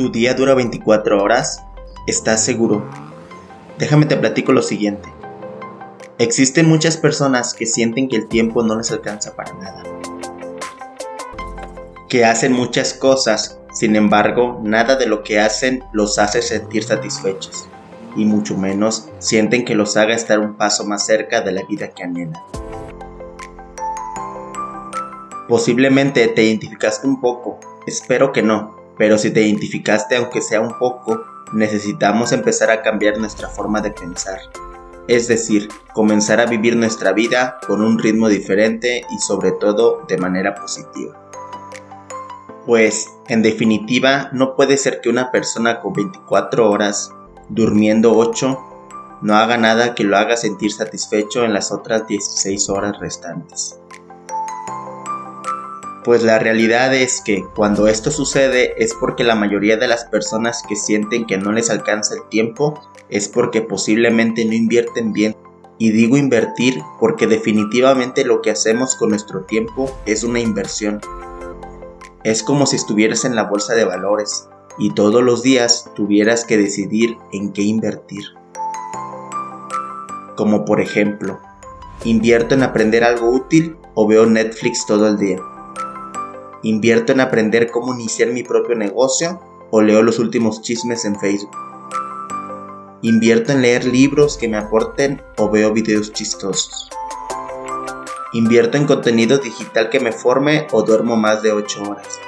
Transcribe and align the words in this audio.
¿Tu 0.00 0.08
día 0.08 0.32
dura 0.32 0.54
24 0.54 1.22
horas? 1.22 1.62
¿Estás 2.06 2.42
seguro? 2.42 2.88
Déjame 3.78 4.06
te 4.06 4.16
platico 4.16 4.50
lo 4.50 4.62
siguiente. 4.62 5.06
Existen 6.16 6.66
muchas 6.66 6.96
personas 6.96 7.52
que 7.52 7.66
sienten 7.66 8.08
que 8.08 8.16
el 8.16 8.26
tiempo 8.26 8.62
no 8.62 8.78
les 8.78 8.90
alcanza 8.92 9.36
para 9.36 9.52
nada. 9.52 9.82
Que 12.08 12.24
hacen 12.24 12.54
muchas 12.54 12.94
cosas, 12.94 13.58
sin 13.74 13.94
embargo, 13.94 14.58
nada 14.64 14.96
de 14.96 15.04
lo 15.04 15.22
que 15.22 15.38
hacen 15.38 15.84
los 15.92 16.18
hace 16.18 16.40
sentir 16.40 16.82
satisfechos, 16.82 17.68
y 18.16 18.24
mucho 18.24 18.56
menos 18.56 19.10
sienten 19.18 19.66
que 19.66 19.74
los 19.74 19.98
haga 19.98 20.14
estar 20.14 20.38
un 20.38 20.56
paso 20.56 20.86
más 20.86 21.04
cerca 21.04 21.42
de 21.42 21.52
la 21.52 21.62
vida 21.64 21.88
que 21.88 22.04
anhelan. 22.04 22.42
Posiblemente 25.46 26.26
te 26.28 26.42
identificaste 26.42 27.06
un 27.06 27.20
poco, 27.20 27.60
espero 27.86 28.32
que 28.32 28.42
no, 28.42 28.79
pero 29.00 29.16
si 29.16 29.30
te 29.30 29.40
identificaste 29.40 30.16
aunque 30.16 30.42
sea 30.42 30.60
un 30.60 30.76
poco, 30.78 31.24
necesitamos 31.54 32.32
empezar 32.32 32.70
a 32.70 32.82
cambiar 32.82 33.16
nuestra 33.16 33.48
forma 33.48 33.80
de 33.80 33.92
pensar. 33.92 34.38
Es 35.08 35.26
decir, 35.26 35.70
comenzar 35.94 36.38
a 36.38 36.44
vivir 36.44 36.76
nuestra 36.76 37.12
vida 37.12 37.56
con 37.66 37.80
un 37.80 37.98
ritmo 37.98 38.28
diferente 38.28 39.06
y 39.10 39.18
sobre 39.20 39.52
todo 39.52 40.04
de 40.06 40.18
manera 40.18 40.54
positiva. 40.54 41.18
Pues, 42.66 43.08
en 43.28 43.40
definitiva, 43.40 44.28
no 44.34 44.54
puede 44.54 44.76
ser 44.76 45.00
que 45.00 45.08
una 45.08 45.30
persona 45.30 45.80
con 45.80 45.94
24 45.94 46.70
horas, 46.70 47.10
durmiendo 47.48 48.14
8, 48.18 48.58
no 49.22 49.34
haga 49.34 49.56
nada 49.56 49.94
que 49.94 50.04
lo 50.04 50.18
haga 50.18 50.36
sentir 50.36 50.72
satisfecho 50.72 51.46
en 51.46 51.54
las 51.54 51.72
otras 51.72 52.06
16 52.06 52.68
horas 52.68 52.98
restantes. 53.00 53.80
Pues 56.02 56.22
la 56.22 56.38
realidad 56.38 56.94
es 56.94 57.20
que 57.20 57.44
cuando 57.54 57.86
esto 57.86 58.10
sucede 58.10 58.72
es 58.82 58.94
porque 58.94 59.22
la 59.22 59.34
mayoría 59.34 59.76
de 59.76 59.86
las 59.86 60.06
personas 60.06 60.62
que 60.66 60.74
sienten 60.74 61.26
que 61.26 61.36
no 61.36 61.52
les 61.52 61.68
alcanza 61.68 62.14
el 62.14 62.26
tiempo 62.30 62.80
es 63.10 63.28
porque 63.28 63.60
posiblemente 63.60 64.46
no 64.46 64.54
invierten 64.54 65.12
bien. 65.12 65.36
Y 65.76 65.90
digo 65.92 66.16
invertir 66.16 66.80
porque 66.98 67.26
definitivamente 67.26 68.24
lo 68.24 68.40
que 68.40 68.50
hacemos 68.50 68.94
con 68.94 69.10
nuestro 69.10 69.42
tiempo 69.44 69.90
es 70.06 70.24
una 70.24 70.40
inversión. 70.40 71.00
Es 72.24 72.42
como 72.42 72.64
si 72.66 72.76
estuvieras 72.76 73.26
en 73.26 73.34
la 73.34 73.44
bolsa 73.44 73.74
de 73.74 73.84
valores 73.84 74.48
y 74.78 74.94
todos 74.94 75.22
los 75.22 75.42
días 75.42 75.90
tuvieras 75.94 76.44
que 76.46 76.56
decidir 76.56 77.18
en 77.32 77.52
qué 77.52 77.62
invertir. 77.62 78.24
Como 80.34 80.64
por 80.64 80.80
ejemplo, 80.80 81.40
¿invierto 82.04 82.54
en 82.54 82.62
aprender 82.62 83.04
algo 83.04 83.28
útil 83.28 83.76
o 83.94 84.06
veo 84.06 84.24
Netflix 84.24 84.86
todo 84.86 85.06
el 85.06 85.18
día? 85.18 85.38
¿Invierto 86.62 87.12
en 87.12 87.20
aprender 87.20 87.70
cómo 87.70 87.94
iniciar 87.94 88.28
mi 88.28 88.42
propio 88.42 88.76
negocio 88.76 89.40
o 89.70 89.80
leo 89.80 90.02
los 90.02 90.18
últimos 90.18 90.60
chismes 90.60 91.06
en 91.06 91.18
Facebook? 91.18 91.56
¿Invierto 93.00 93.52
en 93.52 93.62
leer 93.62 93.86
libros 93.86 94.36
que 94.36 94.46
me 94.46 94.58
aporten 94.58 95.22
o 95.38 95.48
veo 95.48 95.72
videos 95.72 96.12
chistosos? 96.12 96.90
¿Invierto 98.34 98.76
en 98.76 98.86
contenido 98.86 99.38
digital 99.38 99.88
que 99.88 100.00
me 100.00 100.12
forme 100.12 100.66
o 100.70 100.82
duermo 100.82 101.16
más 101.16 101.42
de 101.42 101.52
8 101.52 101.82
horas? 101.82 102.20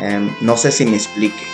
Em, 0.00 0.34
no 0.40 0.56
sé 0.56 0.72
si 0.72 0.86
me 0.86 0.96
explique. 0.96 1.44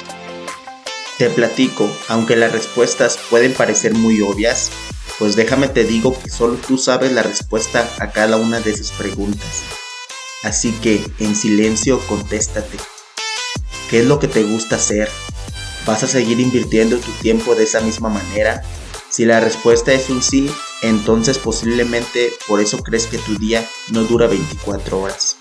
Te 1.18 1.28
platico, 1.28 1.90
aunque 2.06 2.36
las 2.36 2.52
respuestas 2.52 3.18
pueden 3.30 3.52
parecer 3.52 3.94
muy 3.94 4.22
obvias, 4.22 4.70
pues 5.18 5.34
déjame 5.34 5.66
te 5.66 5.82
digo 5.82 6.16
que 6.16 6.30
solo 6.30 6.54
tú 6.54 6.78
sabes 6.78 7.10
la 7.10 7.24
respuesta 7.24 7.90
a 7.98 8.12
cada 8.12 8.36
una 8.36 8.60
de 8.60 8.70
esas 8.70 8.92
preguntas. 8.92 9.64
Así 10.42 10.70
que, 10.70 11.04
en 11.18 11.34
silencio, 11.34 11.98
contéstate. 12.06 12.78
¿Qué 13.90 14.00
es 14.00 14.06
lo 14.06 14.20
que 14.20 14.28
te 14.28 14.44
gusta 14.44 14.76
hacer? 14.76 15.08
¿Vas 15.84 16.04
a 16.04 16.06
seguir 16.06 16.38
invirtiendo 16.38 16.98
tu 16.98 17.10
tiempo 17.22 17.56
de 17.56 17.64
esa 17.64 17.80
misma 17.80 18.08
manera? 18.08 18.62
Si 19.08 19.24
la 19.24 19.40
respuesta 19.40 19.92
es 19.92 20.10
un 20.10 20.22
sí, 20.22 20.48
entonces 20.82 21.38
posiblemente 21.38 22.32
por 22.46 22.60
eso 22.60 22.78
crees 22.84 23.06
que 23.06 23.18
tu 23.18 23.36
día 23.36 23.66
no 23.90 24.04
dura 24.04 24.28
24 24.28 25.00
horas. 25.00 25.38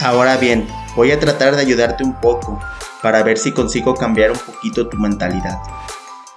Ahora 0.00 0.36
bien, 0.36 0.66
voy 0.96 1.12
a 1.12 1.20
tratar 1.20 1.54
de 1.54 1.62
ayudarte 1.62 2.02
un 2.02 2.20
poco 2.20 2.58
para 3.02 3.22
ver 3.22 3.38
si 3.38 3.52
consigo 3.52 3.94
cambiar 3.94 4.32
un 4.32 4.38
poquito 4.38 4.88
tu 4.88 4.96
mentalidad. 4.96 5.58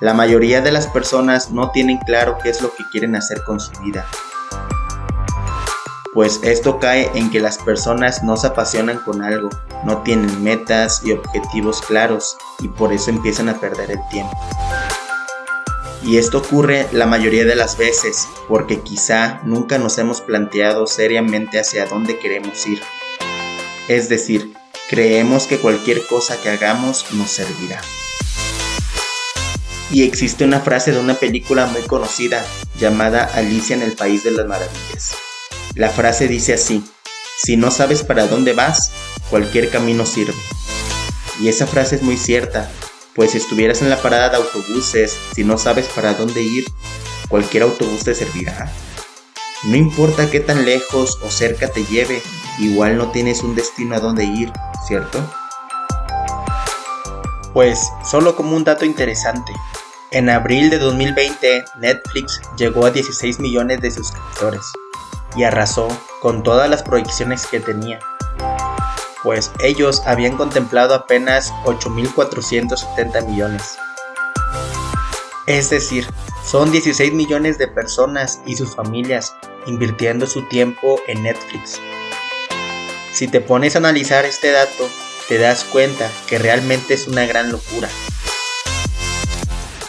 La 0.02 0.14
mayoría 0.14 0.62
de 0.62 0.72
las 0.72 0.86
personas 0.86 1.50
no 1.50 1.72
tienen 1.72 1.98
claro 1.98 2.38
qué 2.44 2.50
es 2.50 2.62
lo 2.62 2.76
que 2.76 2.84
quieren 2.92 3.16
hacer 3.16 3.44
con 3.44 3.60
su 3.60 3.72
vida 3.82 4.06
pues 6.18 6.40
esto 6.42 6.80
cae 6.80 7.12
en 7.14 7.30
que 7.30 7.40
las 7.40 7.60
personas 7.60 8.24
no 8.24 8.38
se 8.38 8.48
apasionan 8.48 8.98
con 8.98 9.22
algo, 9.22 9.52
no 9.86 10.02
tienen 10.02 10.44
metas 10.44 11.04
y 11.06 11.12
objetivos 11.12 11.84
claros 11.84 12.38
y 12.58 12.70
por 12.70 12.92
eso 12.92 13.12
empiezan 13.12 13.50
a 13.50 13.60
perder 13.60 13.92
el 13.92 14.00
tiempo. 14.10 14.36
Y 16.02 16.18
esto 16.18 16.40
ocurre 16.40 16.88
la 16.92 17.06
mayoría 17.06 17.46
de 17.46 17.56
las 17.56 17.78
veces 17.78 18.28
porque 18.48 18.80
quizá 18.80 19.42
nunca 19.44 19.78
nos 19.78 20.00
hemos 20.00 20.22
planteado 20.22 20.88
seriamente 20.88 21.60
hacia 21.60 21.86
dónde 21.86 22.18
queremos 22.18 22.66
ir. 22.66 22.82
Es 23.88 24.10
decir, 24.10 24.56
creemos 24.90 25.46
que 25.46 25.60
cualquier 25.60 26.04
cosa 26.08 26.42
que 26.42 26.50
hagamos 26.50 27.06
nos 27.12 27.30
servirá. 27.30 27.80
Y 29.92 30.02
existe 30.02 30.46
una 30.46 30.62
frase 30.62 30.94
de 30.94 31.00
una 31.00 31.14
película 31.14 31.68
muy 31.68 31.84
conocida 31.84 32.44
llamada 32.80 33.24
Alicia 33.36 33.76
en 33.76 33.84
el 33.84 33.94
País 33.94 34.24
de 34.24 34.32
las 34.32 34.48
Maravillas 34.48 35.16
la 35.78 35.90
frase 35.90 36.28
dice 36.28 36.56
así, 36.56 36.84
si 37.38 37.56
no 37.56 37.70
sabes 37.70 38.02
para 38.02 38.26
dónde 38.26 38.54
vas, 38.54 38.92
cualquier 39.30 39.70
camino 39.70 40.08
sirve. 40.08 40.34
Y 41.40 41.50
esa 41.50 41.68
frase 41.68 41.98
es 41.98 42.02
muy 42.02 42.18
cierta, 42.18 42.68
pues 43.14 43.32
si 43.32 43.38
estuvieras 43.38 43.84
en 43.84 43.92
la 43.92 44.02
parada 44.02 44.30
de 44.30 44.38
autobuses, 44.38 45.16
si 45.36 45.44
no 45.44 45.60
sabes 45.60 45.86
para 45.90 46.16
dónde 46.16 46.42
ir, 46.42 46.66
cualquier 47.30 47.62
autobús 47.62 48.04
te 48.04 48.16
servirá. 48.16 48.74
No 49.66 49.76
importa 49.76 50.32
qué 50.32 50.40
tan 50.40 50.66
lejos 50.66 51.20
o 51.22 51.30
cerca 51.30 51.68
te 51.68 51.86
lleve, 51.86 52.24
igual 52.58 52.98
no 52.98 53.12
tienes 53.12 53.44
un 53.44 53.54
destino 53.54 53.96
a 53.96 54.00
dónde 54.00 54.24
ir, 54.26 54.52
¿cierto? 54.88 55.24
Pues, 57.54 57.80
solo 58.04 58.36
como 58.36 58.56
un 58.56 58.64
dato 58.64 58.84
interesante, 58.84 59.54
en 60.10 60.30
abril 60.30 60.72
de 60.72 60.80
2020 60.80 61.66
Netflix 61.82 62.42
llegó 62.58 62.86
a 62.86 62.92
16 62.92 63.40
millones 63.40 63.80
de 63.82 63.92
suscriptores 63.92 64.64
y 65.38 65.44
arrasó 65.44 65.88
con 66.22 66.44
todas 66.44 66.70
las 66.70 66.84
proyecciones 66.84 67.46
que 67.46 67.60
tenía, 67.60 68.00
pues 69.24 69.52
ellos 69.60 70.02
habían 70.06 70.36
contemplado 70.36 70.96
apenas 70.96 71.54
8.470 71.64 73.26
millones. 73.28 73.78
Es 75.46 75.70
decir, 75.70 76.08
son 76.44 76.72
16 76.72 77.14
millones 77.14 77.58
de 77.58 77.68
personas 77.68 78.42
y 78.46 78.56
sus 78.56 78.76
familias 78.76 79.36
invirtiendo 79.66 80.28
su 80.28 80.48
tiempo 80.48 81.00
en 81.08 81.24
Netflix. 81.24 81.80
Si 83.14 83.28
te 83.28 83.40
pones 83.40 83.76
a 83.76 83.80
analizar 83.80 84.26
este 84.26 84.52
dato, 84.52 84.90
te 85.28 85.38
das 85.38 85.64
cuenta 85.66 86.10
que 86.28 86.40
realmente 86.40 86.94
es 86.94 87.08
una 87.08 87.26
gran 87.26 87.52
locura. 87.52 87.90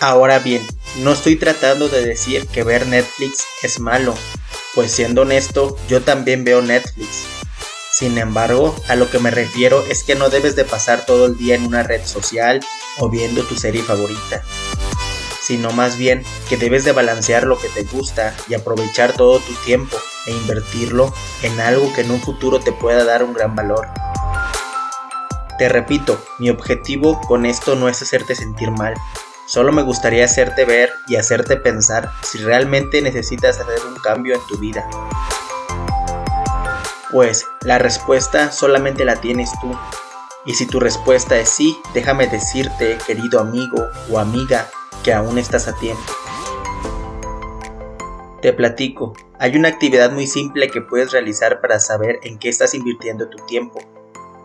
Ahora 0.00 0.38
bien, 0.38 0.66
no 0.98 1.12
estoy 1.12 1.36
tratando 1.36 1.88
de 1.88 2.04
decir 2.04 2.46
que 2.48 2.64
ver 2.64 2.86
Netflix 2.86 3.44
es 3.62 3.80
malo 3.80 4.14
pues 4.74 4.92
siendo 4.92 5.22
honesto, 5.22 5.76
yo 5.88 6.02
también 6.02 6.44
veo 6.44 6.62
Netflix. 6.62 7.24
Sin 7.90 8.16
embargo, 8.18 8.76
a 8.88 8.96
lo 8.96 9.10
que 9.10 9.18
me 9.18 9.30
refiero 9.30 9.84
es 9.86 10.04
que 10.04 10.14
no 10.14 10.30
debes 10.30 10.54
de 10.54 10.64
pasar 10.64 11.04
todo 11.04 11.26
el 11.26 11.36
día 11.36 11.56
en 11.56 11.66
una 11.66 11.82
red 11.82 12.04
social 12.04 12.60
o 12.98 13.08
viendo 13.08 13.42
tu 13.42 13.56
serie 13.56 13.82
favorita, 13.82 14.42
sino 15.40 15.72
más 15.72 15.96
bien 15.96 16.22
que 16.48 16.56
debes 16.56 16.84
de 16.84 16.92
balancear 16.92 17.44
lo 17.44 17.58
que 17.58 17.68
te 17.68 17.82
gusta 17.84 18.36
y 18.48 18.54
aprovechar 18.54 19.14
todo 19.14 19.40
tu 19.40 19.52
tiempo 19.64 19.96
e 20.26 20.32
invertirlo 20.32 21.12
en 21.42 21.58
algo 21.58 21.92
que 21.92 22.02
en 22.02 22.10
un 22.10 22.20
futuro 22.20 22.60
te 22.60 22.70
pueda 22.70 23.04
dar 23.04 23.24
un 23.24 23.32
gran 23.32 23.56
valor. 23.56 23.88
Te 25.58 25.68
repito, 25.68 26.22
mi 26.38 26.50
objetivo 26.50 27.20
con 27.22 27.46
esto 27.46 27.74
no 27.74 27.88
es 27.88 28.00
hacerte 28.00 28.36
sentir 28.36 28.70
mal, 28.70 28.94
Solo 29.48 29.72
me 29.72 29.80
gustaría 29.80 30.26
hacerte 30.26 30.66
ver 30.66 30.92
y 31.06 31.16
hacerte 31.16 31.56
pensar 31.56 32.10
si 32.22 32.36
realmente 32.36 33.00
necesitas 33.00 33.58
hacer 33.58 33.78
un 33.86 33.94
cambio 33.94 34.34
en 34.34 34.46
tu 34.46 34.58
vida. 34.58 34.86
Pues 37.10 37.46
la 37.62 37.78
respuesta 37.78 38.52
solamente 38.52 39.06
la 39.06 39.16
tienes 39.16 39.50
tú. 39.62 39.74
Y 40.44 40.52
si 40.52 40.66
tu 40.66 40.80
respuesta 40.80 41.38
es 41.38 41.48
sí, 41.48 41.78
déjame 41.94 42.26
decirte, 42.26 42.98
querido 43.06 43.40
amigo 43.40 43.86
o 44.10 44.18
amiga, 44.18 44.68
que 45.02 45.14
aún 45.14 45.38
estás 45.38 45.66
a 45.66 45.74
tiempo. 45.76 46.12
Te 48.42 48.52
platico, 48.52 49.14
hay 49.38 49.56
una 49.56 49.68
actividad 49.68 50.12
muy 50.12 50.26
simple 50.26 50.68
que 50.68 50.82
puedes 50.82 51.10
realizar 51.12 51.62
para 51.62 51.80
saber 51.80 52.20
en 52.22 52.38
qué 52.38 52.50
estás 52.50 52.74
invirtiendo 52.74 53.30
tu 53.30 53.38
tiempo. 53.46 53.80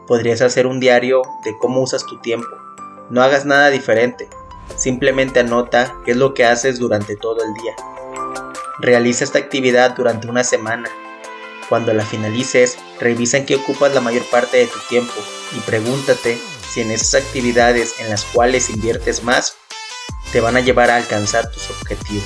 Podrías 0.07 0.39
hacer 0.41 0.65
un 0.65 0.79
diario 0.79 1.23
de 1.43 1.57
cómo 1.59 1.81
usas 1.81 2.05
tu 2.05 2.21
tiempo. 2.21 2.47
No 3.09 3.21
hagas 3.21 3.45
nada 3.45 3.69
diferente, 3.69 4.29
Simplemente 4.77 5.39
anota 5.39 5.93
qué 6.05 6.11
es 6.11 6.17
lo 6.17 6.33
que 6.33 6.45
haces 6.45 6.79
durante 6.79 7.15
todo 7.15 7.43
el 7.43 7.53
día. 7.53 7.75
Realiza 8.79 9.23
esta 9.23 9.39
actividad 9.39 9.95
durante 9.95 10.27
una 10.27 10.43
semana. 10.43 10.89
Cuando 11.69 11.93
la 11.93 12.05
finalices, 12.05 12.77
revisa 12.99 13.37
en 13.37 13.45
qué 13.45 13.55
ocupas 13.55 13.93
la 13.93 14.01
mayor 14.01 14.23
parte 14.29 14.57
de 14.57 14.67
tu 14.67 14.79
tiempo 14.89 15.13
y 15.55 15.59
pregúntate 15.61 16.37
si 16.69 16.81
en 16.81 16.91
esas 16.91 17.23
actividades 17.23 17.99
en 17.99 18.09
las 18.09 18.25
cuales 18.25 18.69
inviertes 18.69 19.23
más 19.23 19.55
te 20.31 20.41
van 20.41 20.57
a 20.57 20.61
llevar 20.61 20.89
a 20.89 20.97
alcanzar 20.97 21.51
tus 21.51 21.69
objetivos. 21.69 22.23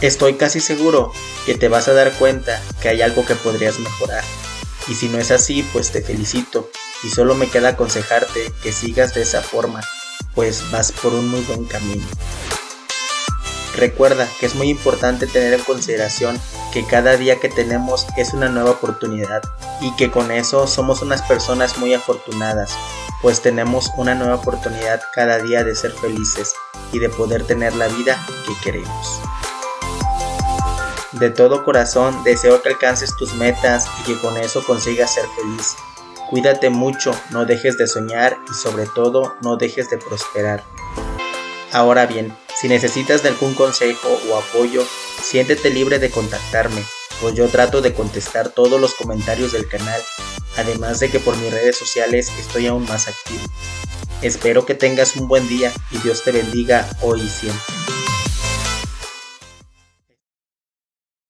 Estoy 0.00 0.34
casi 0.34 0.60
seguro 0.60 1.12
que 1.46 1.54
te 1.54 1.68
vas 1.68 1.88
a 1.88 1.94
dar 1.94 2.12
cuenta 2.12 2.60
que 2.82 2.88
hay 2.88 3.00
algo 3.00 3.24
que 3.24 3.34
podrías 3.34 3.78
mejorar. 3.78 4.24
Y 4.88 4.94
si 4.94 5.08
no 5.08 5.18
es 5.18 5.30
así, 5.30 5.62
pues 5.72 5.90
te 5.90 6.02
felicito 6.02 6.68
y 7.02 7.10
solo 7.10 7.34
me 7.34 7.48
queda 7.48 7.70
aconsejarte 7.70 8.52
que 8.62 8.72
sigas 8.72 9.14
de 9.14 9.22
esa 9.22 9.42
forma, 9.42 9.80
pues 10.34 10.70
vas 10.70 10.92
por 10.92 11.14
un 11.14 11.28
muy 11.28 11.40
buen 11.42 11.64
camino. 11.64 12.06
Recuerda 13.76 14.26
que 14.40 14.46
es 14.46 14.54
muy 14.54 14.70
importante 14.70 15.26
tener 15.26 15.52
en 15.52 15.62
consideración 15.62 16.40
que 16.72 16.86
cada 16.86 17.16
día 17.16 17.40
que 17.40 17.50
tenemos 17.50 18.06
es 18.16 18.32
una 18.32 18.48
nueva 18.48 18.70
oportunidad 18.70 19.42
y 19.80 19.94
que 19.96 20.10
con 20.10 20.30
eso 20.30 20.66
somos 20.66 21.02
unas 21.02 21.20
personas 21.22 21.76
muy 21.76 21.92
afortunadas, 21.92 22.74
pues 23.20 23.42
tenemos 23.42 23.90
una 23.96 24.14
nueva 24.14 24.36
oportunidad 24.36 25.02
cada 25.14 25.38
día 25.38 25.62
de 25.62 25.74
ser 25.74 25.92
felices 25.92 26.54
y 26.92 26.98
de 26.98 27.10
poder 27.10 27.44
tener 27.44 27.74
la 27.74 27.88
vida 27.88 28.24
que 28.46 28.54
queremos. 28.62 29.20
De 31.12 31.30
todo 31.30 31.64
corazón 31.64 32.24
deseo 32.24 32.62
que 32.62 32.70
alcances 32.70 33.16
tus 33.16 33.34
metas 33.34 33.86
y 34.00 34.04
que 34.04 34.20
con 34.20 34.36
eso 34.38 34.64
consigas 34.64 35.14
ser 35.14 35.24
feliz. 35.36 35.76
Cuídate 36.28 36.70
mucho, 36.70 37.14
no 37.30 37.44
dejes 37.44 37.78
de 37.78 37.86
soñar 37.86 38.36
y 38.50 38.54
sobre 38.54 38.86
todo 38.86 39.36
no 39.42 39.56
dejes 39.56 39.88
de 39.90 39.98
prosperar. 39.98 40.64
Ahora 41.72 42.06
bien, 42.06 42.36
si 42.60 42.68
necesitas 42.68 43.22
de 43.22 43.28
algún 43.28 43.54
consejo 43.54 44.08
o 44.28 44.36
apoyo, 44.36 44.84
siéntete 45.22 45.70
libre 45.70 46.00
de 46.00 46.10
contactarme, 46.10 46.82
pues 47.20 47.34
yo 47.36 47.46
trato 47.48 47.80
de 47.80 47.94
contestar 47.94 48.48
todos 48.48 48.80
los 48.80 48.94
comentarios 48.94 49.52
del 49.52 49.68
canal, 49.68 50.02
además 50.56 50.98
de 50.98 51.10
que 51.10 51.20
por 51.20 51.36
mis 51.36 51.52
redes 51.52 51.78
sociales 51.78 52.32
estoy 52.40 52.66
aún 52.66 52.84
más 52.86 53.06
activo. 53.06 53.44
Espero 54.20 54.66
que 54.66 54.74
tengas 54.74 55.14
un 55.14 55.28
buen 55.28 55.46
día 55.48 55.72
y 55.92 55.98
Dios 55.98 56.24
te 56.24 56.32
bendiga 56.32 56.88
hoy 57.02 57.20
y 57.20 57.28
siempre. 57.28 57.75